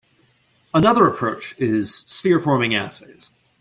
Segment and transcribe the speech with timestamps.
[0.73, 3.29] Another approach is sphere-forming assays.